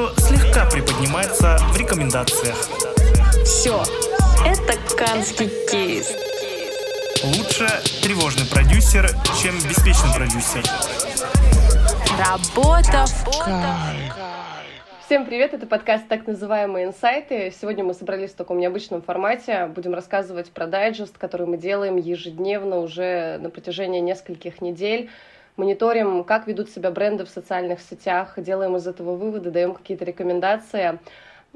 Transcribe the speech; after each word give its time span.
видео 0.00 0.08
слегка 0.16 0.66
приподнимается 0.66 1.58
в 1.72 1.76
рекомендациях. 1.76 2.56
Все, 3.44 3.82
это 4.46 4.78
канский 4.96 5.50
кейс. 5.70 6.16
Лучше 7.22 7.68
тревожный 8.02 8.46
продюсер, 8.46 9.10
чем 9.42 9.54
беспечный 9.56 10.14
продюсер. 10.14 10.62
Работа 12.18 13.04
в 13.06 13.44
кайф. 13.44 14.14
Всем 15.04 15.26
привет, 15.26 15.54
это 15.54 15.66
подкаст 15.66 16.06
«Так 16.08 16.26
называемые 16.26 16.86
инсайты». 16.86 17.52
Сегодня 17.60 17.82
мы 17.82 17.94
собрались 17.94 18.30
в 18.30 18.36
таком 18.36 18.58
необычном 18.58 19.02
формате. 19.02 19.66
Будем 19.66 19.92
рассказывать 19.92 20.50
про 20.52 20.66
дайджест, 20.66 21.18
который 21.18 21.46
мы 21.46 21.58
делаем 21.58 21.96
ежедневно 21.96 22.78
уже 22.78 23.38
на 23.38 23.50
протяжении 23.50 24.00
нескольких 24.00 24.62
недель. 24.62 25.10
Мониторим, 25.60 26.24
как 26.24 26.46
ведут 26.46 26.70
себя 26.70 26.90
бренды 26.90 27.26
в 27.26 27.28
социальных 27.28 27.82
сетях, 27.82 28.32
делаем 28.38 28.76
из 28.76 28.86
этого 28.86 29.14
выводы, 29.14 29.50
даем 29.50 29.74
какие-то 29.74 30.06
рекомендации. 30.06 30.98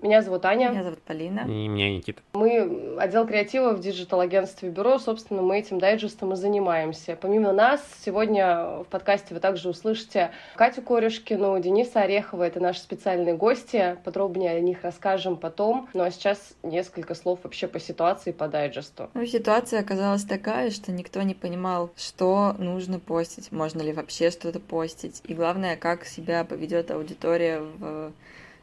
Меня 0.02 0.22
зовут 0.22 0.44
Аня. 0.44 0.70
Меня 0.70 0.82
зовут 0.82 1.00
Полина. 1.02 1.40
И 1.46 1.68
меня 1.68 1.90
Никита. 1.90 2.20
Мы 2.34 2.96
отдел 2.98 3.26
креатива 3.26 3.72
в 3.72 3.80
диджитал-агентстве 3.80 4.68
Бюро. 4.68 4.98
Собственно, 4.98 5.40
мы 5.40 5.58
этим 5.58 5.78
дайджестом 5.78 6.32
и 6.32 6.36
занимаемся. 6.36 7.16
Помимо 7.18 7.52
нас, 7.52 7.80
сегодня 8.04 8.82
в 8.82 8.86
подкасте 8.90 9.32
вы 9.32 9.40
также 9.40 9.68
услышите 9.68 10.30
Катю 10.56 10.82
Корешкину, 10.82 11.58
Дениса 11.60 12.02
Орехова. 12.02 12.42
Это 12.42 12.60
наши 12.60 12.80
специальные 12.80 13.36
гости. 13.36 13.96
Подробнее 14.04 14.50
о 14.50 14.60
них 14.60 14.82
расскажем 14.82 15.36
потом. 15.36 15.88
Ну 15.94 16.02
а 16.02 16.10
сейчас 16.10 16.54
несколько 16.62 17.14
слов 17.14 17.40
вообще 17.42 17.66
по 17.66 17.80
ситуации 17.80 18.32
по 18.32 18.48
дайджесту. 18.48 19.10
Ну, 19.14 19.24
ситуация 19.24 19.80
оказалась 19.80 20.24
такая, 20.24 20.70
что 20.70 20.92
никто 20.92 21.22
не 21.22 21.34
понимал, 21.34 21.90
что 21.96 22.54
нужно 22.58 22.98
постить, 22.98 23.52
можно 23.52 23.80
ли 23.80 23.92
вообще 23.92 24.30
что-то 24.30 24.60
постить. 24.60 25.22
И 25.24 25.34
главное, 25.34 25.76
как 25.76 26.04
себя 26.04 26.44
поведет 26.44 26.90
аудитория 26.90 27.60
в 27.60 28.12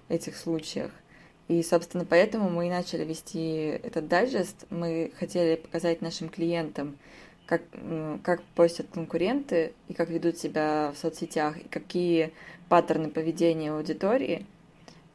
этих 0.10 0.36
случаях. 0.36 0.92
И, 1.52 1.64
собственно, 1.64 2.06
поэтому 2.06 2.50
мы 2.50 2.68
и 2.68 2.70
начали 2.70 3.04
вести 3.04 3.78
этот 3.84 4.08
дайджест. 4.08 4.68
Мы 4.70 5.12
хотели 5.20 5.58
показать 5.58 6.02
нашим 6.02 6.30
клиентам, 6.30 6.96
как, 7.46 7.62
как 8.24 8.42
постят 8.56 8.88
конкуренты 8.94 9.74
и 9.90 9.94
как 9.94 10.10
ведут 10.10 10.38
себя 10.38 10.94
в 10.96 10.98
соцсетях, 10.98 11.58
и 11.58 11.68
какие 11.68 12.32
паттерны 12.70 13.10
поведения 13.10 13.74
аудитории. 13.74 14.46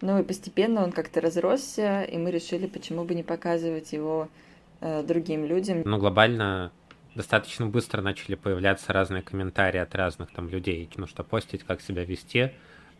Ну 0.03 0.19
и 0.19 0.23
постепенно 0.23 0.84
он 0.84 0.93
как-то 0.93 1.23
разросся, 1.23 2.03
и 2.03 2.19
мы 2.19 2.31
решили, 2.31 2.67
почему 2.67 3.05
бы 3.05 3.15
не 3.15 3.23
показывать 3.23 3.95
его 3.95 4.28
э, 4.83 5.03
другим 5.03 5.47
людям. 5.47 5.84
Ну, 5.87 5.97
глобально 5.97 6.71
достаточно 7.15 7.65
быстро 7.65 8.03
начали 8.03 8.34
появляться 8.34 8.93
разные 8.93 9.23
комментарии 9.23 9.81
от 9.81 9.95
разных 9.95 10.31
там 10.33 10.50
людей, 10.50 10.91
ну 10.97 11.06
что 11.06 11.25
постить, 11.25 11.62
как 11.62 11.81
себя 11.81 12.05
вести. 12.05 12.53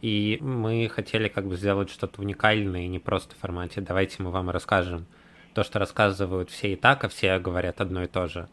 И 0.03 0.39
мы 0.41 0.89
хотели 0.89 1.29
как 1.29 1.47
бы 1.47 1.57
сделать 1.57 1.91
что-то 1.91 2.21
уникальное, 2.21 2.83
и 2.83 2.89
не 2.89 2.99
просто 2.99 3.35
в 3.35 3.39
формате 3.39 3.81
«давайте 3.81 4.23
мы 4.23 4.31
вам 4.31 4.51
расскажем 4.51 5.07
то, 5.55 5.65
что 5.65 5.79
рассказывают 5.79 6.51
все 6.51 6.75
и 6.75 6.77
так, 6.77 7.05
а 7.05 7.09
все 7.09 7.39
говорят 7.39 7.81
одно 7.81 8.03
и 8.03 8.07
то 8.07 8.29
же». 8.29 8.49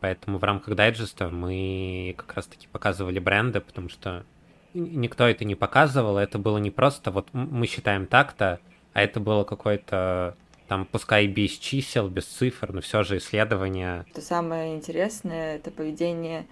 Поэтому 0.00 0.38
в 0.38 0.44
рамках 0.44 0.74
дайджеста 0.74 1.28
мы 1.28 2.14
как 2.18 2.34
раз-таки 2.34 2.66
показывали 2.66 3.20
бренды, 3.20 3.60
потому 3.60 3.88
что 3.88 4.24
никто 4.74 5.28
это 5.28 5.44
не 5.44 5.54
показывал, 5.54 6.18
это 6.18 6.38
было 6.38 6.58
не 6.58 6.72
просто 6.72 7.12
вот 7.12 7.28
мы 7.32 7.66
считаем 7.68 8.06
так-то, 8.06 8.58
а 8.92 9.02
это 9.02 9.20
было 9.20 9.44
какое-то 9.44 10.36
там, 10.66 10.86
пускай 10.86 11.26
без 11.26 11.52
чисел, 11.52 12.08
без 12.08 12.24
цифр, 12.24 12.72
но 12.72 12.80
все 12.80 13.02
же 13.02 13.18
исследование. 13.18 14.06
То 14.14 14.20
самое 14.20 14.74
интересное— 14.74 15.56
это 15.56 15.70
поведение 15.70 16.46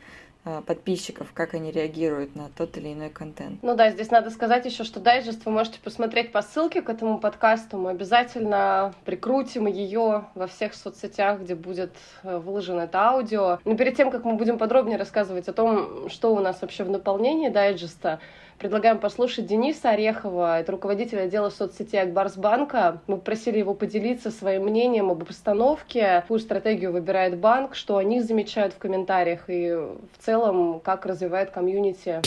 подписчиков, 0.66 1.33
как 1.34 1.55
они 1.55 1.70
реагируют 1.70 2.34
на 2.34 2.48
тот 2.56 2.77
или 2.78 2.92
иной 2.92 3.10
контент. 3.10 3.62
Ну 3.62 3.77
да, 3.77 3.91
здесь 3.91 4.10
надо 4.10 4.30
сказать 4.30 4.64
еще, 4.64 4.84
что 4.84 4.98
дайджест 4.98 5.44
вы 5.44 5.52
можете 5.52 5.78
посмотреть 5.80 6.33
по 6.33 6.41
ссылке 6.41 6.80
к 6.80 6.88
этому 6.88 7.19
подкасту. 7.19 7.77
Мы 7.77 7.91
обязательно 7.91 8.94
прикрутим 9.05 9.66
ее 9.66 10.24
во 10.34 10.46
всех 10.46 10.74
соцсетях, 10.74 11.40
где 11.40 11.55
будет 11.55 11.92
э, 12.23 12.39
выложено 12.39 12.80
это 12.83 13.01
аудио. 13.01 13.58
Но 13.64 13.77
перед 13.77 13.96
тем, 13.96 14.11
как 14.11 14.24
мы 14.24 14.34
будем 14.36 14.56
подробнее 14.56 14.96
рассказывать 14.96 15.48
о 15.48 15.52
том, 15.52 16.08
что 16.08 16.34
у 16.34 16.40
нас 16.40 16.62
вообще 16.62 16.84
в 16.84 16.90
наполнении 16.90 17.51
дайджеста, 17.51 18.20
Предлагаем 18.60 18.98
послушать 18.98 19.46
Дениса 19.46 19.88
Орехова, 19.88 20.60
это 20.60 20.72
руководитель 20.72 21.18
отдела 21.18 21.48
соцсети 21.48 21.96
Акбарсбанка. 21.96 23.00
Мы 23.06 23.16
попросили 23.16 23.56
его 23.58 23.72
поделиться 23.72 24.30
своим 24.30 24.64
мнением 24.64 25.08
об 25.08 25.22
обстановке, 25.22 26.20
какую 26.20 26.40
стратегию 26.40 26.92
выбирает 26.92 27.38
банк, 27.38 27.74
что 27.74 27.96
они 27.96 28.20
замечают 28.20 28.74
в 28.74 28.76
комментариях 28.76 29.44
и 29.48 29.70
в 29.72 30.18
целом, 30.18 30.80
как 30.80 31.06
развивает 31.06 31.52
комьюнити. 31.52 32.20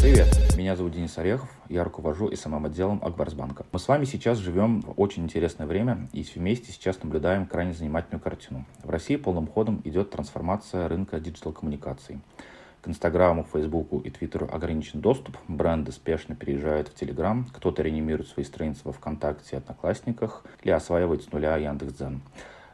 Привет, 0.00 0.28
меня 0.56 0.76
зовут 0.76 0.92
Денис 0.92 1.18
Орехов, 1.18 1.50
я 1.68 1.82
руковожу 1.82 2.30
СММ-отделом 2.32 3.00
Акбарсбанка. 3.02 3.66
Мы 3.72 3.80
с 3.80 3.88
вами 3.88 4.04
сейчас 4.04 4.38
живем 4.38 4.82
в 4.82 4.92
очень 4.96 5.24
интересное 5.24 5.66
время 5.66 6.08
и 6.12 6.24
вместе 6.36 6.70
сейчас 6.70 7.02
наблюдаем 7.02 7.46
крайне 7.46 7.72
занимательную 7.72 8.22
картину. 8.22 8.64
В 8.84 8.90
России 8.90 9.16
полным 9.16 9.48
ходом 9.48 9.80
идет 9.82 10.10
трансформация 10.10 10.86
рынка 10.86 11.18
диджитал-коммуникаций. 11.18 12.20
К 12.84 12.88
Инстаграму, 12.88 13.46
Фейсбуку 13.50 14.00
и 14.00 14.10
Твиттеру 14.10 14.46
ограничен 14.52 15.00
доступ, 15.00 15.38
бренды 15.48 15.90
спешно 15.90 16.36
переезжают 16.36 16.88
в 16.88 16.94
Телеграм, 16.94 17.46
кто-то 17.50 17.82
реанимирует 17.82 18.28
свои 18.28 18.44
страницы 18.44 18.82
во 18.84 18.92
ВКонтакте 18.92 19.56
и 19.56 19.58
Одноклассниках 19.58 20.44
или 20.62 20.70
осваивает 20.70 21.22
с 21.22 21.32
нуля 21.32 21.56
Яндекс.Дзен. 21.56 22.20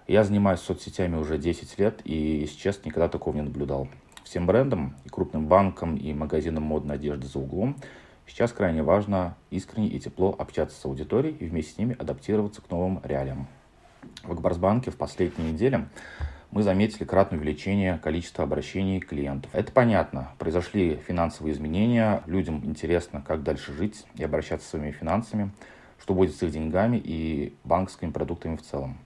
Я 0.09 0.25
занимаюсь 0.25 0.59
соцсетями 0.59 1.15
уже 1.15 1.39
10 1.39 1.79
лет 1.79 2.01
и, 2.03 2.41
если 2.41 2.59
честно, 2.59 2.89
никогда 2.89 3.09
такого 3.09 3.37
не 3.37 3.43
наблюдал. 3.43 3.87
Всем 4.25 4.49
брендам, 4.49 4.97
и 5.05 5.09
крупным 5.09 5.47
банкам, 5.47 5.95
и 5.95 6.13
магазинам 6.13 6.65
модной 6.65 6.97
одежды 6.97 7.29
за 7.29 7.39
углом 7.39 7.77
сейчас 8.27 8.51
крайне 8.51 8.83
важно 8.83 9.37
искренне 9.51 9.87
и 9.87 10.01
тепло 10.01 10.35
общаться 10.37 10.77
с 10.77 10.85
аудиторией 10.87 11.37
и 11.37 11.45
вместе 11.45 11.75
с 11.75 11.79
ними 11.79 11.95
адаптироваться 11.97 12.61
к 12.61 12.69
новым 12.69 13.01
реалиям. 13.05 13.47
В 14.25 14.33
Акбарсбанке 14.33 14.91
в 14.91 14.97
последние 14.97 15.53
недели 15.53 15.87
мы 16.51 16.63
заметили 16.63 17.05
кратное 17.05 17.39
увеличение 17.39 17.99
количества 17.99 18.45
обращений 18.45 19.01
клиентов. 19.01 19.51
Это 19.55 19.73
понятно. 19.73 20.31
Произошли 20.39 20.97
финансовые 21.07 21.55
изменения, 21.55 22.23
людям 22.27 22.63
интересно, 22.65 23.23
как 23.27 23.43
дальше 23.43 23.73
жить 23.73 24.05
и 24.17 24.25
обращаться 24.25 24.67
с 24.67 24.71
своими 24.71 24.91
финансами, 24.91 25.51
что 26.01 26.15
будет 26.15 26.35
с 26.35 26.43
их 26.43 26.51
деньгами 26.51 27.01
и 27.03 27.55
банковскими 27.65 28.11
продуктами 28.11 28.57
в 28.57 28.63
целом. 28.63 28.99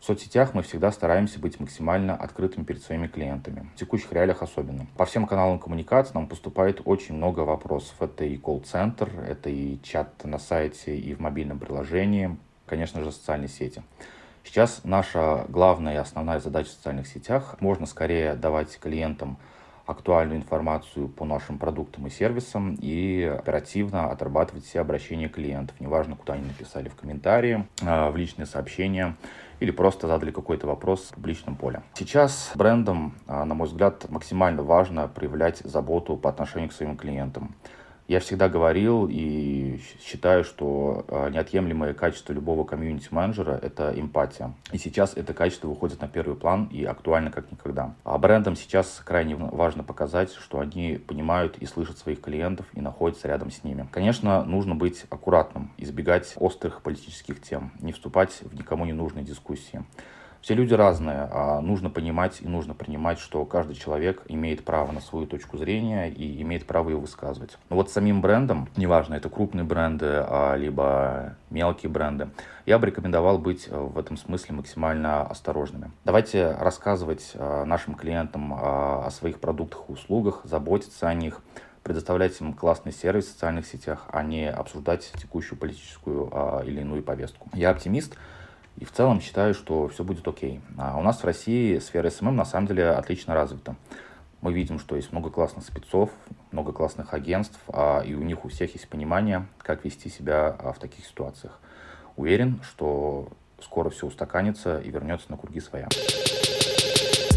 В 0.00 0.04
соцсетях 0.06 0.54
мы 0.54 0.62
всегда 0.62 0.90
стараемся 0.92 1.38
быть 1.38 1.60
максимально 1.60 2.16
открытыми 2.16 2.64
перед 2.64 2.82
своими 2.82 3.06
клиентами. 3.06 3.68
В 3.74 3.78
текущих 3.78 4.10
реалиях 4.14 4.42
особенно. 4.42 4.86
По 4.96 5.04
всем 5.04 5.26
каналам 5.26 5.58
коммуникации 5.58 6.14
нам 6.14 6.26
поступает 6.26 6.80
очень 6.86 7.16
много 7.16 7.40
вопросов. 7.40 7.94
Это 8.00 8.24
и 8.24 8.38
колл-центр, 8.38 9.10
это 9.28 9.50
и 9.50 9.78
чат 9.82 10.24
на 10.24 10.38
сайте, 10.38 10.96
и 10.96 11.12
в 11.12 11.20
мобильном 11.20 11.58
приложении, 11.58 12.38
конечно 12.64 13.04
же, 13.04 13.12
социальные 13.12 13.48
сети. 13.48 13.82
Сейчас 14.44 14.80
наша 14.84 15.44
главная 15.48 15.94
и 15.94 15.98
основная 15.98 16.40
задача 16.40 16.68
в 16.68 16.72
социальных 16.72 17.06
сетях– 17.06 17.56
можно 17.60 17.86
скорее 17.86 18.34
давать 18.34 18.78
клиентам 18.78 19.38
актуальную 19.90 20.38
информацию 20.38 21.08
по 21.08 21.24
нашим 21.24 21.58
продуктам 21.58 22.06
и 22.06 22.10
сервисам 22.10 22.76
и 22.80 23.22
оперативно 23.22 24.10
отрабатывать 24.10 24.64
все 24.64 24.80
обращения 24.80 25.28
клиентов. 25.28 25.78
Неважно, 25.80 26.16
куда 26.16 26.34
они 26.34 26.44
написали 26.46 26.88
в 26.88 26.94
комментарии, 26.94 27.66
а, 27.82 28.10
в 28.10 28.16
личные 28.16 28.46
сообщения 28.46 29.16
или 29.58 29.70
просто 29.70 30.06
задали 30.06 30.30
какой-то 30.30 30.66
вопрос 30.66 31.08
в 31.10 31.14
публичном 31.14 31.56
поле. 31.56 31.82
Сейчас 31.94 32.52
брендам, 32.54 33.14
а, 33.26 33.44
на 33.44 33.54
мой 33.54 33.66
взгляд, 33.66 34.08
максимально 34.08 34.62
важно 34.62 35.08
проявлять 35.08 35.58
заботу 35.58 36.16
по 36.16 36.30
отношению 36.30 36.70
к 36.70 36.72
своим 36.72 36.96
клиентам. 36.96 37.54
Я 38.10 38.18
всегда 38.18 38.48
говорил 38.48 39.06
и 39.08 39.78
считаю, 40.04 40.42
что 40.42 41.04
а, 41.06 41.30
неотъемлемое 41.30 41.94
качество 41.94 42.32
любого 42.32 42.64
комьюнити-менеджера— 42.64 43.52
это 43.62 43.92
эмпатия. 43.94 44.52
И 44.72 44.78
сейчас 44.78 45.16
это 45.16 45.32
качество 45.32 45.68
выходит 45.68 46.00
на 46.00 46.08
первый 46.08 46.34
план 46.34 46.64
и 46.72 46.84
актуально 46.84 47.30
как 47.30 47.52
никогда. 47.52 47.94
А 48.02 48.18
брендам 48.18 48.56
сейчас 48.56 49.00
крайне 49.04 49.36
важно 49.36 49.84
показать, 49.84 50.32
что 50.32 50.58
они 50.58 50.96
понимают 50.96 51.58
и 51.58 51.66
слышат 51.66 51.98
своих 51.98 52.20
клиентов 52.20 52.66
и 52.72 52.80
находятся 52.80 53.28
рядом 53.28 53.52
с 53.52 53.62
ними. 53.62 53.86
Конечно, 53.92 54.42
нужно 54.42 54.74
быть 54.74 55.04
аккуратным, 55.08 55.70
избегать 55.76 56.34
острых 56.34 56.82
политических 56.82 57.40
тем, 57.40 57.70
не 57.78 57.92
вступать 57.92 58.40
в 58.40 58.52
никому 58.56 58.86
не 58.86 58.92
нужные 58.92 59.24
дискуссии. 59.24 59.84
Все 60.40 60.54
люди 60.54 60.72
разные, 60.72 61.28
а 61.30 61.60
нужно 61.60 61.90
понимать 61.90 62.40
и 62.40 62.48
нужно 62.48 62.72
принимать, 62.72 63.18
что 63.18 63.44
каждый 63.44 63.74
человек 63.74 64.22
имеет 64.26 64.64
право 64.64 64.90
на 64.90 65.00
свою 65.00 65.26
точку 65.26 65.58
зрения 65.58 66.08
и 66.08 66.40
имеет 66.40 66.66
право 66.66 66.88
ее 66.88 66.96
высказывать. 66.96 67.58
Но 67.68 67.76
вот 67.76 67.90
самим 67.90 68.22
брендом, 68.22 68.68
неважно, 68.76 69.14
это 69.14 69.28
крупные 69.28 69.64
бренды, 69.64 70.06
а, 70.08 70.56
либо 70.56 71.36
мелкие 71.50 71.90
бренды, 71.90 72.30
я 72.64 72.78
бы 72.78 72.86
рекомендовал 72.86 73.38
быть 73.38 73.68
э, 73.68 73.76
в 73.76 73.98
этом 73.98 74.16
смысле 74.16 74.54
максимально 74.54 75.22
осторожными. 75.22 75.90
Давайте 76.04 76.52
рассказывать 76.52 77.32
э, 77.34 77.64
нашим 77.64 77.94
клиентам 77.94 78.54
а, 78.54 79.04
о 79.06 79.10
своих 79.10 79.40
продуктах 79.40 79.82
и 79.88 79.92
услугах, 79.92 80.40
заботиться 80.44 81.08
о 81.08 81.14
них, 81.14 81.42
предоставлять 81.82 82.40
им 82.40 82.52
классный 82.52 82.92
сервис 82.92 83.26
в 83.26 83.32
социальных 83.32 83.66
сетях, 83.66 84.06
а 84.12 84.22
не 84.22 84.50
обсуждать 84.50 85.10
текущую 85.20 85.58
политическую 85.58 86.28
а, 86.32 86.62
или 86.64 86.80
иную 86.80 87.02
повестку. 87.02 87.50
Я 87.52 87.70
оптимист, 87.70 88.16
и 88.80 88.84
в 88.86 88.92
целом 88.92 89.20
считаю, 89.20 89.52
что 89.52 89.88
все 89.88 90.02
будет 90.02 90.26
окей. 90.26 90.60
А 90.78 90.98
у 90.98 91.02
нас 91.02 91.20
в 91.20 91.24
России 91.24 91.78
сфера 91.78 92.08
СММ 92.08 92.34
на 92.34 92.46
самом 92.46 92.66
деле 92.66 92.88
отлично 92.88 93.34
развита. 93.34 93.76
Мы 94.40 94.54
видим, 94.54 94.78
что 94.78 94.96
есть 94.96 95.12
много 95.12 95.28
классных 95.28 95.66
спецов, 95.66 96.10
много 96.50 96.72
классных 96.72 97.12
агентств, 97.12 97.60
а 97.68 98.00
и 98.00 98.14
у 98.14 98.22
них 98.22 98.46
у 98.46 98.48
всех 98.48 98.72
есть 98.72 98.88
понимание, 98.88 99.46
как 99.58 99.84
вести 99.84 100.08
себя 100.08 100.56
а, 100.58 100.72
в 100.72 100.78
таких 100.78 101.04
ситуациях. 101.04 101.60
Уверен, 102.16 102.58
что 102.62 103.28
скоро 103.60 103.90
все 103.90 104.06
устаканится 104.06 104.80
и 104.80 104.90
вернется 104.90 105.30
на 105.30 105.36
круги 105.36 105.60
своя. 105.60 105.86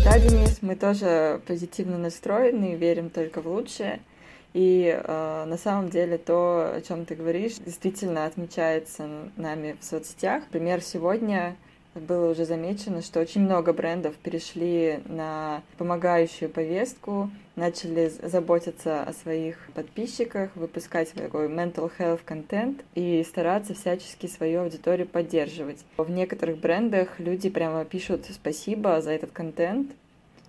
Да, 0.05 0.17
Денис, 0.17 0.59
мы 0.61 0.77
тоже 0.77 1.41
позитивно 1.45 1.97
настроены, 1.97 2.75
верим 2.75 3.09
только 3.09 3.41
в 3.41 3.47
лучшее. 3.47 3.99
И 4.53 4.85
э, 4.85 5.45
на 5.45 5.57
самом 5.57 5.89
деле 5.89 6.17
то, 6.17 6.73
о 6.75 6.81
чем 6.81 7.05
ты 7.05 7.15
говоришь, 7.15 7.55
действительно 7.55 8.25
отмечается 8.25 9.07
нами 9.35 9.75
в 9.79 9.83
соцсетях. 9.83 10.43
Например, 10.45 10.81
сегодня 10.81 11.55
было 11.95 12.31
уже 12.31 12.45
замечено, 12.45 13.01
что 13.01 13.19
очень 13.19 13.41
много 13.41 13.73
брендов 13.73 14.15
перешли 14.15 14.99
на 15.05 15.61
помогающую 15.77 16.49
повестку, 16.49 17.29
начали 17.55 18.09
заботиться 18.23 19.03
о 19.03 19.13
своих 19.13 19.57
подписчиках, 19.75 20.55
выпускать 20.55 21.11
такой 21.13 21.47
mental 21.47 21.91
health 21.97 22.21
контент 22.25 22.83
и 22.95 23.23
стараться 23.23 23.73
всячески 23.75 24.25
свою 24.25 24.61
аудиторию 24.61 25.07
поддерживать. 25.07 25.85
В 25.97 26.09
некоторых 26.09 26.57
брендах 26.57 27.19
люди 27.19 27.49
прямо 27.49 27.85
пишут 27.85 28.25
спасибо 28.31 29.01
за 29.01 29.11
этот 29.11 29.31
контент, 29.31 29.91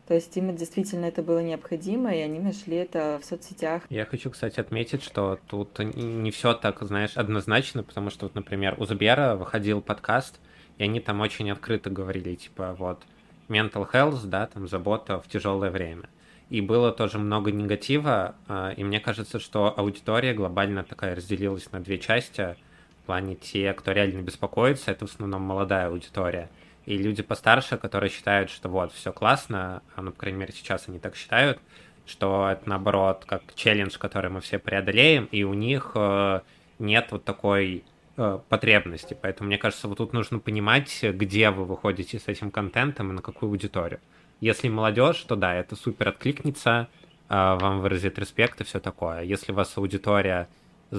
то 0.07 0.15
есть 0.15 0.37
им 0.37 0.55
действительно 0.55 1.07
это 1.07 1.23
было 1.23 1.43
необходимо, 1.43 2.15
и 2.15 2.21
они 2.21 2.39
нашли 2.39 2.77
это 2.77 3.19
в 3.23 3.25
соцсетях. 3.25 3.83
Я 3.89 4.05
хочу, 4.05 4.31
кстати, 4.31 4.61
отметить, 4.61 5.03
что 5.03 5.39
тут 5.49 5.79
не 5.79 6.31
все 6.31 6.53
так, 6.53 6.83
знаешь, 6.83 7.17
однозначно, 7.17 7.83
потому 7.83 8.11
что, 8.11 8.27
вот, 8.27 8.35
например, 8.35 8.75
у 8.79 8.85
Сбера 8.85 9.35
выходил 9.35 9.81
подкаст, 9.81 10.41
и 10.77 10.85
они 10.85 11.01
там 11.01 11.21
очень 11.21 11.51
открыто 11.51 11.89
говорили, 11.89 12.35
типа, 12.35 12.75
вот, 12.79 13.03
mental 13.49 13.91
health, 13.91 14.27
да, 14.27 14.47
там, 14.47 14.69
забота 14.69 15.21
в 15.21 15.29
тяжелое 15.29 15.71
время. 15.71 16.09
И 16.51 16.61
было 16.61 16.93
тоже 16.93 17.19
много 17.19 17.51
негатива, 17.51 18.35
а, 18.47 18.73
и 18.77 18.85
мне 18.85 19.01
кажется, 19.01 19.39
что 19.39 19.73
аудитория 19.77 20.35
глобально 20.35 20.85
такая 20.85 21.15
разделилась 21.15 21.73
на 21.73 21.81
две 21.81 21.99
части. 21.99 22.57
В 23.03 23.07
плане 23.07 23.35
те, 23.35 23.73
кто 23.73 23.93
реально 23.93 24.21
беспокоится, 24.21 24.91
это 24.91 25.07
в 25.07 25.11
основном 25.11 25.43
молодая 25.43 25.89
аудитория. 25.89 26.51
И 26.87 26.99
люди 26.99 27.23
постарше, 27.23 27.77
которые 27.77 28.11
считают, 28.11 28.51
что 28.51 28.69
вот, 28.69 28.93
все 28.93 29.13
классно, 29.13 29.83
а, 29.97 30.03
ну, 30.03 30.11
по 30.13 30.19
крайней 30.19 30.39
мере, 30.39 30.53
сейчас 30.53 30.89
они 30.89 30.99
так 30.99 31.17
считают, 31.17 31.59
что 32.07 32.49
это 32.51 32.69
наоборот 32.69 33.25
как 33.27 33.43
челлендж, 33.55 33.97
который 33.99 34.31
мы 34.31 34.41
все 34.41 34.59
преодолеем, 34.59 35.25
и 35.27 35.45
у 35.45 35.55
них 35.55 35.93
э, 35.95 36.41
нет 36.79 37.09
вот 37.11 37.25
такой 37.25 37.85
Э, 38.17 38.39
потребности. 38.49 39.17
Поэтому, 39.21 39.49
мне 39.49 39.59
кажется, 39.59 39.89
вот 39.89 39.99
тут 39.99 40.13
нужно 40.13 40.39
понимать, 40.39 41.03
где 41.03 41.51
вы 41.51 41.65
выходите 41.65 42.21
с 42.21 42.29
этим 42.29 42.53
контентом 42.53 43.11
и 43.11 43.13
на 43.13 43.23
какую 43.23 43.51
аудиторию. 43.51 43.99
Если 44.41 44.69
молодежь, 44.69 45.21
то 45.23 45.35
да, 45.35 45.53
это 45.53 45.75
супер 45.75 46.11
откликнется, 46.11 46.87
э, 47.29 47.35
вам 47.35 47.81
выразит 47.81 48.17
респект 48.17 48.61
и 48.61 48.65
все 48.65 48.79
такое. 48.79 49.23
Если 49.23 49.51
у 49.51 49.57
вас 49.57 49.77
аудитория 49.77 50.49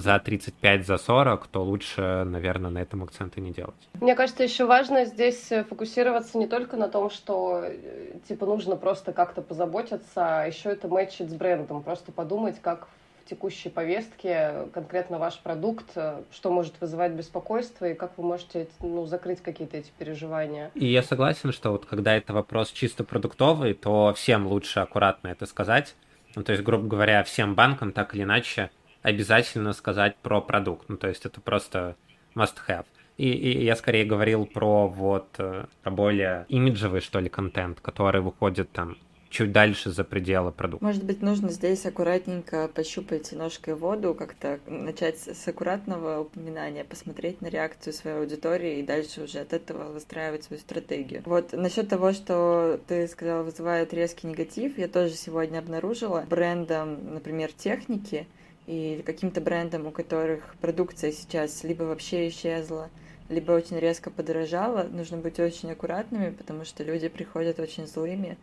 за 0.00 0.18
35, 0.18 0.86
за 0.86 0.98
40, 0.98 1.46
то 1.46 1.64
лучше, 1.64 2.24
наверное, 2.26 2.70
на 2.70 2.78
этом 2.78 3.02
акценты 3.02 3.40
не 3.40 3.52
делать. 3.52 3.74
Мне 4.00 4.14
кажется, 4.14 4.42
еще 4.42 4.66
важно 4.66 5.06
здесь 5.06 5.50
фокусироваться 5.68 6.36
не 6.36 6.46
только 6.46 6.76
на 6.76 6.88
том, 6.88 7.10
что 7.10 7.62
э, 7.64 8.18
типа 8.28 8.44
нужно 8.44 8.76
просто 8.76 9.12
как-то 9.12 9.40
позаботиться, 9.40 10.42
а 10.42 10.46
еще 10.46 10.68
это 10.70 10.88
мэчить 10.88 11.30
с 11.30 11.34
брендом, 11.34 11.82
просто 11.82 12.12
подумать, 12.12 12.56
как 12.60 12.88
текущей 13.28 13.70
повестке 13.70 14.68
конкретно 14.72 15.18
ваш 15.18 15.38
продукт, 15.38 15.86
э, 15.96 16.22
что 16.30 16.50
может 16.50 16.74
вызывать 16.80 17.12
беспокойство 17.12 17.86
и 17.86 17.94
как 17.94 18.18
вы 18.18 18.24
можете 18.24 18.68
ну, 18.80 19.06
закрыть 19.06 19.40
какие-то 19.42 19.78
эти 19.78 19.90
переживания. 19.98 20.70
И 20.74 20.86
я 20.86 21.02
согласен, 21.02 21.52
что 21.52 21.70
вот 21.72 21.86
когда 21.86 22.14
это 22.14 22.32
вопрос 22.32 22.70
чисто 22.70 23.02
продуктовый, 23.02 23.74
то 23.74 24.12
всем 24.14 24.46
лучше 24.46 24.80
аккуратно 24.80 25.28
это 25.28 25.46
сказать. 25.46 25.94
Ну, 26.34 26.42
то 26.42 26.52
есть, 26.52 26.62
грубо 26.62 26.86
говоря, 26.86 27.24
всем 27.24 27.54
банкам 27.54 27.92
так 27.92 28.14
или 28.14 28.22
иначе 28.22 28.70
обязательно 29.02 29.72
сказать 29.72 30.16
про 30.16 30.40
продукт. 30.40 30.88
Ну, 30.88 30.96
то 30.96 31.08
есть 31.08 31.26
это 31.26 31.40
просто 31.40 31.96
must 32.34 32.56
have. 32.68 32.86
И, 33.16 33.30
и 33.30 33.64
я 33.64 33.76
скорее 33.76 34.04
говорил 34.04 34.44
про 34.44 34.88
вот 34.88 35.28
э, 35.38 35.64
про 35.82 35.90
более 35.90 36.44
имиджевый, 36.48 37.00
что 37.00 37.18
ли, 37.18 37.30
контент, 37.30 37.80
который 37.80 38.20
выходит 38.20 38.70
там 38.72 38.96
чуть 39.30 39.52
дальше 39.52 39.90
за 39.90 40.04
пределы 40.04 40.52
продукта. 40.52 40.84
Может 40.84 41.04
быть, 41.04 41.20
нужно 41.20 41.50
здесь 41.50 41.84
аккуратненько 41.84 42.68
пощупать 42.68 43.32
ножкой 43.32 43.74
воду, 43.74 44.14
как-то 44.14 44.60
начать 44.66 45.18
с 45.18 45.48
аккуратного 45.48 46.20
упоминания, 46.20 46.84
посмотреть 46.84 47.40
на 47.40 47.48
реакцию 47.48 47.92
своей 47.92 48.18
аудитории 48.18 48.78
и 48.78 48.82
дальше 48.82 49.22
уже 49.22 49.40
от 49.40 49.52
этого 49.52 49.92
выстраивать 49.92 50.44
свою 50.44 50.60
стратегию. 50.60 51.22
Вот 51.26 51.52
насчет 51.52 51.88
того, 51.88 52.12
что 52.12 52.80
ты 52.86 53.08
сказала, 53.08 53.42
вызывает 53.42 53.92
резкий 53.92 54.26
негатив, 54.26 54.78
я 54.78 54.88
тоже 54.88 55.14
сегодня 55.14 55.58
обнаружила 55.58 56.24
брендом, 56.28 57.14
например, 57.14 57.50
техники, 57.52 58.26
и 58.66 59.02
каким-то 59.06 59.40
брендом, 59.40 59.86
у 59.86 59.90
которых 59.90 60.56
продукция 60.60 61.12
сейчас 61.12 61.62
либо 61.64 61.84
вообще 61.84 62.28
исчезла, 62.28 62.90
либо 63.28 63.52
очень 63.52 63.78
резко 63.78 64.10
подорожала, 64.10 64.84
нужно 64.84 65.16
быть 65.18 65.38
очень 65.40 65.72
аккуратными, 65.72 66.30
потому 66.30 66.64
что 66.64 66.84
люди 66.84 67.08
приходят 67.08 67.58
очень 67.58 67.86
злыми, 67.86 68.38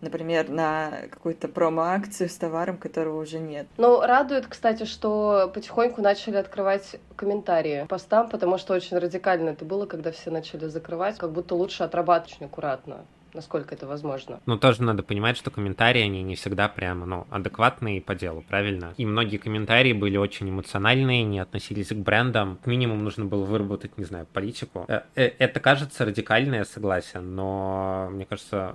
например, 0.00 0.48
на 0.48 0.92
какую-то 1.10 1.48
промо-акцию 1.48 2.28
с 2.28 2.36
товаром, 2.36 2.76
которого 2.76 3.22
уже 3.22 3.38
нет. 3.38 3.66
Ну, 3.76 4.00
радует, 4.00 4.46
кстати, 4.46 4.84
что 4.84 5.50
потихоньку 5.54 6.02
начали 6.02 6.36
открывать 6.36 6.96
комментарии 7.16 7.86
постам, 7.88 8.28
потому 8.28 8.58
что 8.58 8.74
очень 8.74 8.98
радикально 8.98 9.50
это 9.50 9.64
было, 9.64 9.86
когда 9.86 10.10
все 10.10 10.30
начали 10.30 10.66
закрывать, 10.66 11.16
как 11.16 11.32
будто 11.32 11.54
лучше 11.54 11.82
отрабатывать 11.82 12.34
очень 12.34 12.46
аккуратно 12.46 13.04
насколько 13.36 13.74
это 13.74 13.86
возможно. 13.86 14.40
Но 14.46 14.56
тоже 14.56 14.82
надо 14.82 15.02
понимать, 15.02 15.36
что 15.36 15.50
комментарии, 15.50 16.02
они 16.02 16.22
не 16.22 16.34
всегда 16.34 16.68
прямо, 16.68 17.06
ну, 17.06 17.26
адекватные 17.30 18.00
по 18.00 18.14
делу, 18.14 18.44
правильно? 18.48 18.94
И 18.96 19.06
многие 19.06 19.36
комментарии 19.36 19.92
были 19.92 20.16
очень 20.16 20.50
эмоциональные, 20.50 21.22
не 21.22 21.38
относились 21.38 21.88
к 21.88 21.96
брендам. 21.96 22.58
Минимум 22.66 23.04
нужно 23.04 23.24
было 23.24 23.44
выработать, 23.44 23.96
не 23.98 24.04
знаю, 24.04 24.26
политику. 24.32 24.84
Э, 24.88 25.02
э, 25.14 25.32
это 25.38 25.60
кажется 25.60 26.04
радикальное 26.04 26.64
согласие, 26.64 27.20
но 27.20 28.08
мне 28.10 28.24
кажется, 28.24 28.74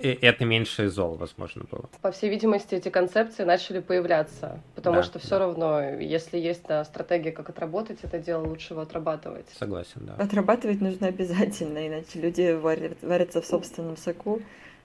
это 0.00 0.44
меньше 0.44 0.88
зол, 0.88 1.16
возможно, 1.16 1.64
было. 1.70 1.88
По 2.02 2.10
всей 2.10 2.30
видимости, 2.30 2.74
эти 2.74 2.88
концепции 2.88 3.44
начали 3.44 3.80
появляться, 3.80 4.60
потому 4.74 4.96
да, 4.96 5.02
что 5.02 5.18
все 5.18 5.30
да. 5.30 5.38
равно, 5.40 5.80
если 6.00 6.38
есть 6.38 6.64
да, 6.66 6.84
стратегия, 6.84 7.32
как 7.32 7.50
отработать 7.50 7.98
это 8.02 8.18
дело, 8.18 8.46
лучше 8.46 8.74
его 8.74 8.82
отрабатывать. 8.82 9.46
Согласен, 9.58 10.02
да. 10.06 10.14
Отрабатывать 10.16 10.80
нужно 10.80 11.08
обязательно, 11.08 11.86
иначе 11.86 12.20
люди 12.20 12.52
варятся 13.02 13.40
в 13.40 13.46
собственном 13.46 13.96
соку 13.96 14.40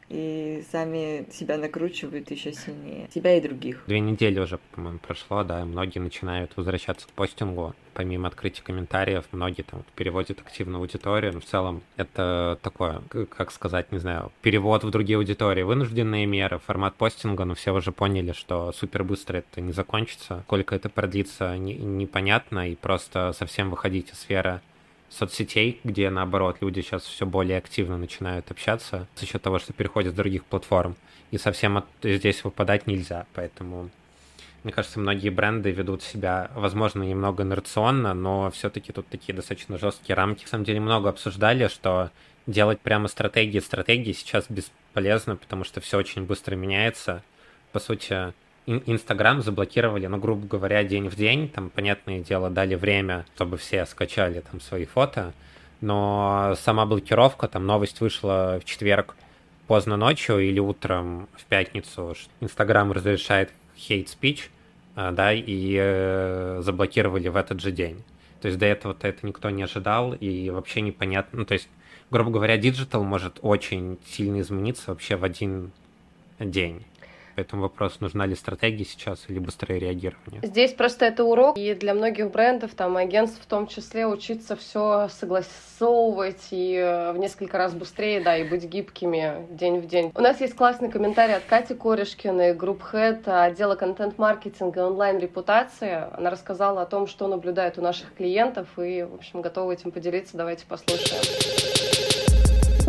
и 0.09 0.63
сами 0.71 1.25
себя 1.31 1.57
накручивают 1.57 2.31
еще 2.31 2.51
сильнее. 2.51 3.07
Себя 3.13 3.37
и 3.37 3.41
других. 3.41 3.83
Две 3.87 3.99
недели 3.99 4.39
уже, 4.39 4.59
по-моему, 4.71 4.99
прошло, 4.99 5.43
да, 5.43 5.61
и 5.61 5.63
многие 5.63 5.99
начинают 5.99 6.51
возвращаться 6.55 7.07
к 7.07 7.11
постингу. 7.11 7.75
Помимо 7.93 8.29
открытия 8.29 8.63
комментариев, 8.63 9.25
многие 9.31 9.63
там 9.63 9.83
переводят 9.95 10.39
активно 10.39 10.77
аудиторию. 10.77 11.33
Но 11.33 11.41
в 11.41 11.45
целом 11.45 11.81
это 11.97 12.57
такое, 12.61 13.01
как 13.29 13.51
сказать, 13.51 13.91
не 13.91 13.97
знаю, 13.97 14.31
перевод 14.41 14.83
в 14.83 14.89
другие 14.89 15.17
аудитории. 15.17 15.63
Вынужденные 15.63 16.25
меры, 16.25 16.59
формат 16.59 16.95
постинга, 16.95 17.45
но 17.45 17.55
все 17.55 17.73
уже 17.73 17.91
поняли, 17.91 18.31
что 18.31 18.71
супер 18.71 19.03
быстро 19.03 19.37
это 19.37 19.61
не 19.61 19.73
закончится. 19.73 20.43
Сколько 20.47 20.75
это 20.75 20.89
продлится, 20.89 21.57
не, 21.57 21.75
непонятно, 21.75 22.69
и 22.69 22.75
просто 22.75 23.33
совсем 23.33 23.69
выходить 23.69 24.11
из 24.11 24.19
сферы 24.19 24.61
соцсетей, 25.09 25.79
где, 25.83 26.09
наоборот, 26.09 26.57
люди 26.61 26.81
сейчас 26.81 27.03
все 27.03 27.25
более 27.25 27.57
активно 27.57 27.97
начинают 27.97 28.49
общаться 28.51 29.07
за 29.15 29.25
счет 29.25 29.41
того, 29.41 29.59
что 29.59 29.73
переходят 29.73 30.13
с 30.13 30.15
других 30.15 30.45
платформ. 30.45 30.95
И 31.31 31.37
совсем 31.37 31.77
от, 31.77 31.85
здесь 32.03 32.43
выпадать 32.43 32.87
нельзя. 32.87 33.25
Поэтому, 33.33 33.89
мне 34.63 34.73
кажется, 34.73 34.99
многие 34.99 35.29
бренды 35.29 35.71
ведут 35.71 36.03
себя, 36.03 36.51
возможно, 36.55 37.03
немного 37.03 37.43
инерционно, 37.43 38.13
но 38.13 38.51
все-таки 38.51 38.91
тут 38.91 39.07
такие 39.07 39.33
достаточно 39.33 39.77
жесткие 39.77 40.15
рамки. 40.15 40.43
На 40.43 40.49
самом 40.49 40.63
деле 40.65 40.79
много 40.79 41.09
обсуждали, 41.09 41.67
что 41.67 42.11
делать 42.47 42.79
прямо 42.79 43.07
стратегии 43.07 43.59
стратегии 43.59 44.13
сейчас 44.13 44.45
бесполезно, 44.49 45.35
потому 45.35 45.63
что 45.63 45.81
все 45.81 45.97
очень 45.97 46.23
быстро 46.23 46.55
меняется. 46.55 47.23
По 47.71 47.79
сути, 47.79 48.33
Инстаграм 48.65 49.41
заблокировали, 49.41 50.05
ну, 50.07 50.17
грубо 50.17 50.45
говоря, 50.45 50.83
день 50.83 51.09
в 51.09 51.15
день. 51.15 51.49
Там, 51.49 51.69
понятное 51.69 52.19
дело, 52.19 52.49
дали 52.49 52.75
время, 52.75 53.25
чтобы 53.35 53.57
все 53.57 53.85
скачали 53.85 54.41
там 54.41 54.61
свои 54.61 54.85
фото. 54.85 55.33
Но 55.81 56.55
сама 56.59 56.85
блокировка, 56.85 57.47
там 57.47 57.65
новость 57.65 58.01
вышла 58.01 58.59
в 58.61 58.65
четверг 58.65 59.15
поздно 59.67 59.97
ночью 59.97 60.39
или 60.39 60.59
утром 60.59 61.27
в 61.35 61.45
пятницу. 61.45 62.15
Инстаграм 62.41 62.91
разрешает 62.91 63.51
speech, 63.77 64.49
а, 64.95 65.11
да, 65.11 65.31
и 65.31 65.77
э, 65.79 66.61
заблокировали 66.63 67.27
в 67.27 67.35
этот 67.35 67.61
же 67.61 67.71
день. 67.71 68.03
То 68.41 68.47
есть 68.47 68.59
до 68.59 68.65
этого-то 68.65 69.07
это 69.07 69.25
никто 69.25 69.49
не 69.49 69.63
ожидал, 69.63 70.13
и 70.13 70.49
вообще 70.49 70.81
непонятно. 70.81 71.39
Ну, 71.39 71.45
то 71.45 71.53
есть, 71.53 71.69
грубо 72.09 72.31
говоря, 72.31 72.57
диджитал 72.57 73.03
может 73.03 73.39
очень 73.41 73.97
сильно 74.05 74.41
измениться 74.41 74.91
вообще 74.91 75.15
в 75.15 75.23
один 75.23 75.71
день. 76.39 76.83
Поэтому 77.35 77.63
вопрос, 77.63 77.99
нужна 77.99 78.25
ли 78.25 78.35
стратегия 78.35 78.85
сейчас 78.85 79.25
или 79.27 79.39
быстрое 79.39 79.79
реагирование. 79.79 80.41
Здесь 80.43 80.73
просто 80.73 81.05
это 81.05 81.23
урок, 81.23 81.57
и 81.57 81.73
для 81.73 81.93
многих 81.93 82.31
брендов, 82.31 82.73
там, 82.75 82.97
агентств 82.97 83.41
в 83.41 83.45
том 83.45 83.67
числе, 83.67 84.07
учиться 84.07 84.55
все 84.55 85.07
согласовывать 85.09 86.47
и 86.51 86.75
э, 86.75 87.11
в 87.13 87.17
несколько 87.17 87.57
раз 87.57 87.73
быстрее, 87.73 88.21
да, 88.21 88.37
и 88.37 88.43
быть 88.43 88.65
гибкими 88.65 89.47
день 89.51 89.79
в 89.79 89.87
день. 89.87 90.11
У 90.15 90.21
нас 90.21 90.41
есть 90.41 90.55
классный 90.55 90.89
комментарий 90.89 91.35
от 91.35 91.43
Кати 91.43 91.73
Корешкиной, 91.73 92.53
Group 92.53 92.83
Head 92.91 93.27
отдела 93.27 93.75
контент-маркетинга 93.75 94.81
и 94.81 94.83
онлайн-репутации. 94.83 96.07
Она 96.17 96.29
рассказала 96.29 96.81
о 96.81 96.85
том, 96.85 97.07
что 97.07 97.27
наблюдает 97.27 97.77
у 97.77 97.81
наших 97.81 98.13
клиентов, 98.13 98.67
и, 98.77 99.03
в 99.03 99.15
общем, 99.15 99.41
готова 99.41 99.71
этим 99.71 99.91
поделиться. 99.91 100.37
Давайте 100.37 100.65
послушаем. 100.67 101.58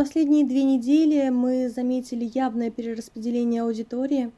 Последние 0.00 0.46
две 0.46 0.62
недели 0.62 1.28
мы 1.28 1.68
заметили 1.68 2.24
явное 2.32 2.70
перераспределение 2.70 3.60
аудитории 3.64 4.32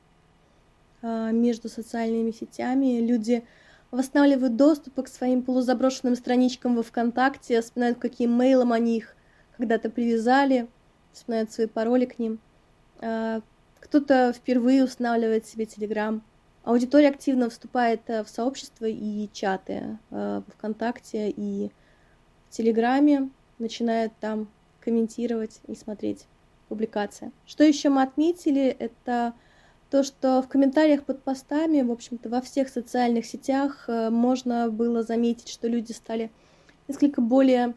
а, 1.02 1.30
между 1.30 1.68
социальными 1.68 2.32
сетями. 2.32 2.98
Люди 2.98 3.44
восстанавливают 3.92 4.56
доступы 4.56 5.04
к 5.04 5.08
своим 5.08 5.44
полузаброшенным 5.44 6.16
страничкам 6.16 6.74
во 6.74 6.82
ВКонтакте, 6.82 7.60
вспоминают, 7.60 8.00
каким 8.00 8.32
мейлом 8.32 8.72
они 8.72 8.96
их 8.96 9.14
когда-то 9.56 9.88
привязали, 9.88 10.66
вспоминают 11.12 11.52
свои 11.52 11.68
пароли 11.68 12.06
к 12.06 12.18
ним. 12.18 12.40
А, 12.98 13.40
кто-то 13.78 14.32
впервые 14.32 14.82
устанавливает 14.82 15.46
себе 15.46 15.66
Телеграм. 15.66 16.24
Аудитория 16.64 17.10
активно 17.10 17.48
вступает 17.50 18.00
э, 18.08 18.24
в 18.24 18.28
сообщества 18.28 18.86
и 18.86 19.28
чаты 19.32 19.96
в 20.10 20.42
ВКонтакте 20.56 21.30
и 21.30 21.70
в 22.48 22.50
Телеграме, 22.50 23.30
начинает 23.60 24.10
там 24.18 24.48
комментировать 24.82 25.60
и 25.66 25.74
смотреть 25.74 26.26
публикации. 26.68 27.32
Что 27.46 27.64
еще 27.64 27.88
мы 27.88 28.02
отметили, 28.02 28.64
это 28.66 29.34
то, 29.90 30.02
что 30.02 30.40
в 30.42 30.48
комментариях 30.48 31.04
под 31.04 31.22
постами, 31.22 31.82
в 31.82 31.90
общем-то, 31.90 32.28
во 32.30 32.40
всех 32.40 32.68
социальных 32.70 33.26
сетях 33.26 33.84
э, 33.88 34.08
можно 34.08 34.70
было 34.70 35.02
заметить, 35.02 35.48
что 35.48 35.68
люди 35.68 35.92
стали 35.92 36.30
несколько 36.88 37.20
более 37.20 37.74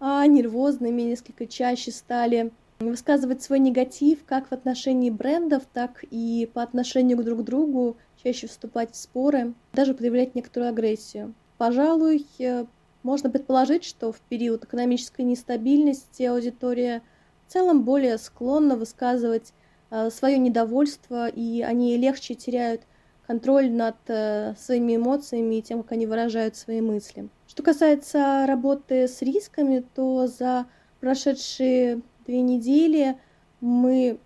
а, 0.00 0.26
нервозными, 0.26 1.02
несколько 1.02 1.46
чаще 1.46 1.90
стали 1.90 2.52
высказывать 2.78 3.42
свой 3.42 3.58
негатив 3.58 4.24
как 4.26 4.48
в 4.48 4.52
отношении 4.52 5.10
брендов, 5.10 5.64
так 5.72 6.04
и 6.10 6.50
по 6.52 6.62
отношению 6.62 7.22
друг 7.22 7.40
к 7.40 7.44
другу, 7.44 7.96
чаще 8.22 8.46
вступать 8.46 8.92
в 8.92 8.96
споры, 8.96 9.54
даже 9.72 9.94
проявлять 9.94 10.34
некоторую 10.34 10.70
агрессию. 10.70 11.34
Пожалуй, 11.58 12.26
э, 12.38 12.66
можно 13.06 13.30
предположить, 13.30 13.84
что 13.84 14.10
в 14.10 14.18
период 14.18 14.64
экономической 14.64 15.22
нестабильности 15.22 16.24
аудитория 16.24 17.02
в 17.46 17.52
целом 17.52 17.84
более 17.84 18.18
склонна 18.18 18.74
высказывать 18.74 19.52
э, 19.90 20.10
свое 20.10 20.38
недовольство, 20.38 21.28
и 21.28 21.62
они 21.62 21.96
легче 21.96 22.34
теряют 22.34 22.82
контроль 23.24 23.70
над 23.70 23.94
э, 24.08 24.54
своими 24.58 24.96
эмоциями 24.96 25.54
и 25.54 25.62
тем, 25.62 25.84
как 25.84 25.92
они 25.92 26.06
выражают 26.06 26.56
свои 26.56 26.80
мысли. 26.80 27.28
Что 27.46 27.62
касается 27.62 28.44
работы 28.44 29.06
с 29.06 29.22
рисками, 29.22 29.84
то 29.94 30.26
за 30.26 30.66
прошедшие 30.98 32.02
две 32.26 32.40
недели 32.40 33.16
мы 33.60 34.18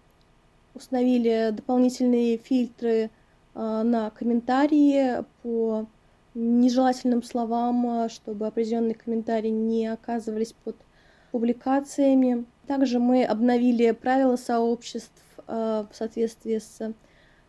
установили 0.75 1.51
дополнительные 1.53 2.39
фильтры 2.39 3.11
э, 3.55 3.83
на 3.83 4.09
комментарии 4.09 5.23
по 5.43 5.87
нежелательным 6.35 7.23
словам, 7.23 7.87
а, 7.87 8.09
чтобы 8.09 8.47
определенные 8.47 8.95
комментарии 8.95 9.49
не 9.49 9.87
оказывались 9.87 10.53
под 10.53 10.77
публикациями. 11.33 12.45
Также 12.67 12.99
мы 12.99 13.25
обновили 13.25 13.91
правила 13.91 14.37
сообществ 14.37 15.23
а, 15.47 15.87
в 15.91 15.97
соответствии 15.97 16.59
с 16.59 16.95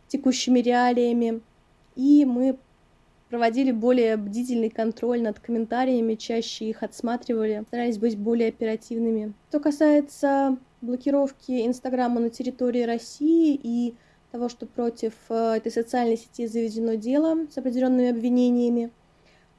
текущими 0.08 0.60
реалиями, 0.60 1.42
и 1.96 2.26
мы 2.26 2.58
проводили 3.30 3.72
более 3.72 4.18
бдительный 4.18 4.70
контроль 4.70 5.22
над 5.22 5.40
комментариями, 5.40 6.16
чаще 6.16 6.66
их 6.66 6.84
отсматривали, 6.84 7.64
старались 7.68 7.98
быть 7.98 8.18
более 8.18 8.50
оперативными. 8.50 9.34
Что 9.50 9.62
касается 9.62 10.58
блокировки 10.82 11.66
Инстаграма 11.66 12.20
на 12.20 12.30
территории 12.30 12.84
России 12.84 13.58
и 13.62 13.96
того, 14.32 14.50
что 14.50 14.66
против 14.66 15.14
э, 15.30 15.56
этой 15.58 15.72
социальной 15.72 16.18
сети 16.18 16.48
заведено 16.48 16.96
дело 16.96 17.48
с 17.52 17.58
определенными 17.58 18.10
обвинениями. 18.10 18.92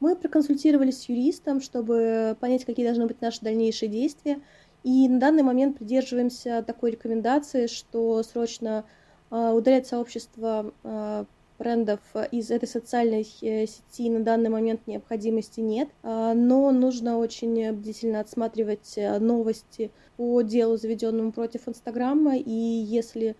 Мы 0.00 0.16
проконсультировались 0.16 1.02
с 1.02 1.08
юристом, 1.08 1.60
чтобы 1.60 2.36
понять, 2.40 2.64
какие 2.64 2.86
должны 2.86 3.06
быть 3.06 3.20
наши 3.20 3.40
дальнейшие 3.40 3.88
действия. 3.88 4.40
И 4.82 5.08
на 5.08 5.20
данный 5.20 5.44
момент 5.44 5.78
придерживаемся 5.78 6.64
такой 6.66 6.92
рекомендации, 6.92 7.66
что 7.68 8.22
срочно 8.22 8.84
э, 9.30 9.52
удалять 9.52 9.86
сообщество 9.86 10.72
э, 10.82 11.24
брендов 11.58 12.00
из 12.32 12.50
этой 12.50 12.68
социальной 12.68 13.22
сети 13.22 14.10
на 14.10 14.24
данный 14.24 14.50
момент 14.50 14.88
необходимости 14.88 15.60
нет, 15.60 15.88
но 16.02 16.72
нужно 16.72 17.18
очень 17.18 17.70
бдительно 17.70 18.18
отсматривать 18.18 18.98
новости 19.20 19.92
по 20.16 20.42
делу, 20.42 20.76
заведенному 20.76 21.30
против 21.30 21.68
Инстаграма, 21.68 22.36
и 22.36 22.50
если 22.50 23.36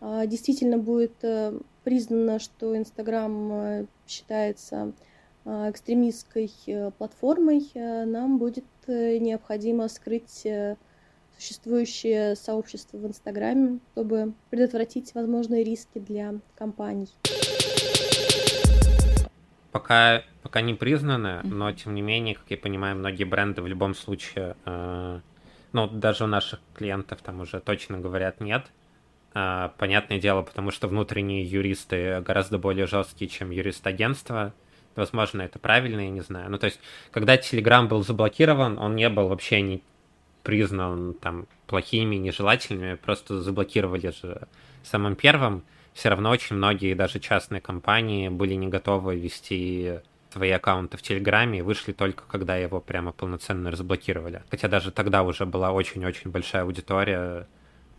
действительно 0.00 0.78
будет 0.78 1.12
э, 1.22 1.58
признано, 1.84 2.38
что 2.38 2.76
Инстаграм 2.76 3.52
э, 3.52 3.86
считается 4.06 4.92
а, 5.44 5.70
экстремистской 5.70 6.50
э, 6.66 6.90
платформой, 6.96 7.70
нам 7.74 8.38
будет 8.38 8.64
необходимо 8.86 9.88
скрыть 9.88 10.46
существующее 11.38 12.34
сообщество 12.34 12.98
в 12.98 13.06
Инстаграме, 13.06 13.78
чтобы 13.92 14.34
предотвратить 14.50 15.14
возможные 15.14 15.64
риски 15.64 15.98
для 15.98 16.34
компаний. 16.56 17.08
Пока, 19.70 20.24
пока 20.42 20.60
не 20.60 20.74
признано, 20.74 21.42
но 21.44 21.72
тем 21.72 21.94
не 21.94 22.02
менее, 22.02 22.34
как 22.34 22.44
я 22.48 22.56
понимаю, 22.56 22.96
многие 22.96 23.24
бренды 23.24 23.62
в 23.62 23.66
любом 23.68 23.94
случае, 23.94 24.56
э, 24.64 25.20
ну, 25.72 25.86
даже 25.88 26.24
у 26.24 26.26
наших 26.26 26.60
клиентов 26.74 27.20
там 27.22 27.40
уже 27.40 27.60
точно 27.60 27.98
говорят 27.98 28.40
нет, 28.40 28.64
а, 28.64 28.79
понятное 29.32 30.20
дело, 30.20 30.42
потому 30.42 30.70
что 30.70 30.88
внутренние 30.88 31.44
юристы 31.44 32.20
гораздо 32.20 32.58
более 32.58 32.86
жесткие, 32.86 33.28
чем 33.28 33.50
юрист 33.50 33.86
агентства. 33.86 34.52
Возможно, 34.96 35.42
это 35.42 35.58
правильно, 35.58 36.00
я 36.00 36.10
не 36.10 36.20
знаю. 36.20 36.50
Ну, 36.50 36.58
то 36.58 36.66
есть, 36.66 36.80
когда 37.12 37.36
Telegram 37.36 37.86
был 37.86 38.02
заблокирован, 38.02 38.78
он 38.78 38.96
не 38.96 39.08
был 39.08 39.28
вообще 39.28 39.60
не 39.60 39.82
признан 40.42 41.14
там 41.14 41.46
плохими, 41.66 42.16
нежелательными, 42.16 42.96
просто 42.96 43.40
заблокировали 43.40 44.10
же 44.10 44.48
самым 44.82 45.14
первым. 45.14 45.62
Все 45.92 46.08
равно 46.08 46.30
очень 46.30 46.56
многие, 46.56 46.94
даже 46.94 47.20
частные 47.20 47.60
компании, 47.60 48.28
были 48.28 48.54
не 48.54 48.68
готовы 48.68 49.16
вести 49.16 50.00
свои 50.32 50.50
аккаунты 50.50 50.96
в 50.96 51.02
Телеграме 51.02 51.58
и 51.58 51.62
вышли 51.62 51.92
только 51.92 52.24
когда 52.28 52.56
его 52.56 52.80
прямо 52.80 53.12
полноценно 53.12 53.70
разблокировали. 53.70 54.42
Хотя 54.50 54.68
даже 54.68 54.92
тогда 54.92 55.22
уже 55.22 55.46
была 55.46 55.72
очень-очень 55.72 56.30
большая 56.30 56.62
аудитория 56.62 57.48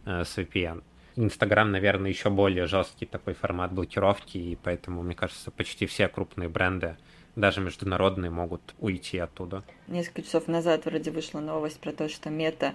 э, 0.05 0.23
с 0.23 0.37
VPN. 0.37 0.81
Инстаграм, 1.15 1.71
наверное, 1.71 2.09
еще 2.09 2.29
более 2.29 2.67
жесткий 2.67 3.05
такой 3.05 3.33
формат 3.33 3.73
блокировки, 3.73 4.37
и 4.37 4.57
поэтому, 4.61 5.03
мне 5.03 5.15
кажется, 5.15 5.51
почти 5.51 5.85
все 5.85 6.07
крупные 6.07 6.49
бренды, 6.49 6.97
даже 7.35 7.61
международные, 7.61 8.31
могут 8.31 8.75
уйти 8.79 9.17
оттуда. 9.17 9.63
Несколько 9.87 10.23
часов 10.23 10.47
назад 10.47 10.85
вроде 10.85 11.11
вышла 11.11 11.39
новость 11.39 11.79
про 11.79 11.91
то, 11.91 12.07
что 12.07 12.29
Мета 12.29 12.73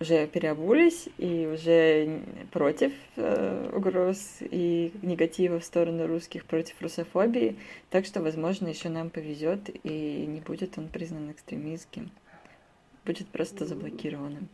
уже 0.00 0.26
переобулись 0.26 1.08
и 1.18 1.46
уже 1.46 2.20
против 2.50 2.92
э, 3.16 3.70
угроз 3.74 4.38
и 4.40 4.92
негатива 5.02 5.60
в 5.60 5.64
сторону 5.64 6.06
русских 6.06 6.44
против 6.44 6.80
русофобии. 6.82 7.56
Так 7.90 8.04
что, 8.04 8.20
возможно, 8.20 8.68
еще 8.68 8.88
нам 8.88 9.10
повезет 9.10 9.70
и 9.84 10.26
не 10.26 10.40
будет 10.40 10.78
он 10.78 10.88
признан 10.88 11.30
экстремистским. 11.30 12.10
Будет 13.04 13.28
просто 13.28 13.66
заблокированным. 13.66 14.48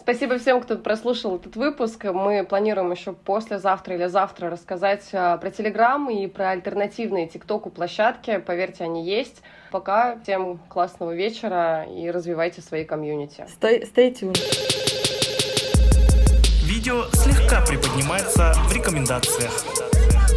Спасибо 0.00 0.38
всем, 0.38 0.60
кто 0.60 0.76
прослушал 0.76 1.36
этот 1.36 1.56
выпуск. 1.56 2.04
Мы 2.04 2.44
планируем 2.44 2.90
еще 2.90 3.12
послезавтра 3.12 3.94
или 3.94 4.06
завтра 4.06 4.50
рассказать 4.50 5.08
а, 5.12 5.36
про 5.38 5.50
Телеграм 5.50 6.10
и 6.10 6.26
про 6.26 6.50
альтернативные 6.50 7.26
ТикТоку 7.26 7.70
площадки. 7.70 8.38
Поверьте, 8.38 8.84
они 8.84 9.04
есть. 9.04 9.42
Пока. 9.70 10.18
Всем 10.22 10.58
классного 10.68 11.14
вечера 11.14 11.84
и 11.84 12.10
развивайте 12.10 12.60
свои 12.60 12.84
комьюнити. 12.84 13.46
Stay, 13.60 13.82
stay 13.82 14.12
tuned. 14.12 14.38
Видео 16.64 17.04
слегка 17.12 17.60
приподнимается 17.62 18.52
в 18.68 18.72
рекомендациях. 18.72 19.52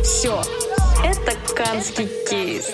Все. 0.04 0.42
Это 1.04 1.34
Канский 1.56 2.08
кейс. 2.30 2.74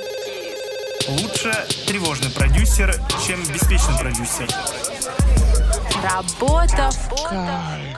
Лучше 1.07 1.51
тревожный 1.85 2.31
продюсер, 2.31 2.93
чем 3.25 3.39
беспечный 3.53 3.97
продюсер. 3.99 4.47
Работа 6.03 6.89
в 6.91 7.29
кайф. 7.29 7.92